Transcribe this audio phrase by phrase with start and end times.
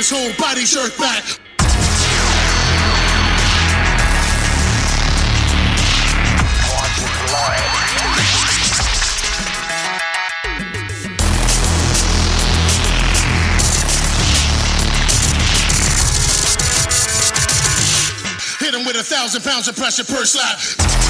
[0.00, 1.22] his whole body jerked back.
[18.58, 21.09] Hit him with a thousand pounds of pressure per slap.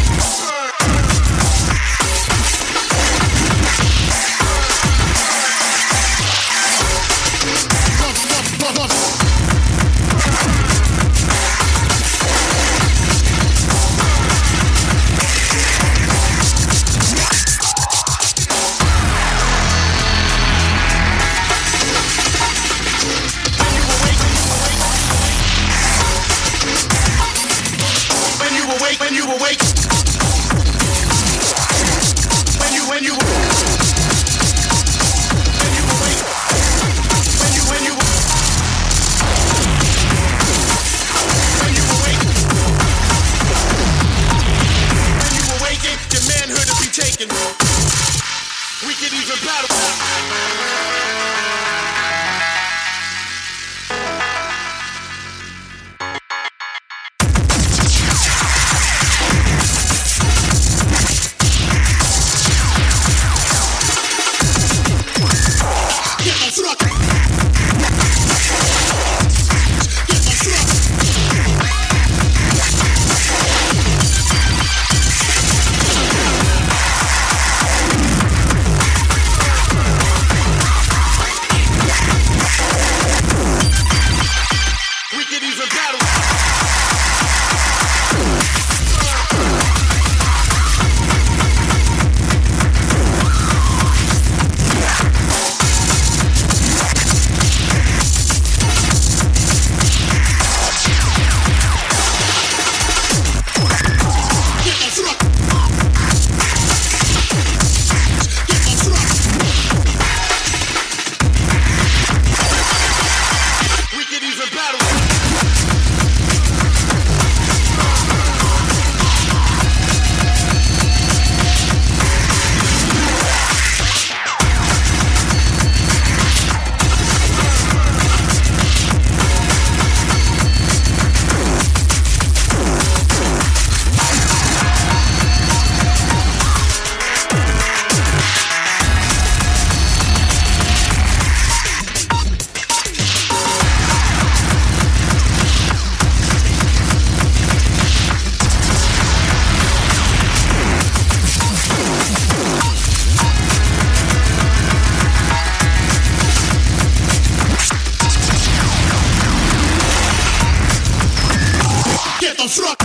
[162.51, 162.80] фраг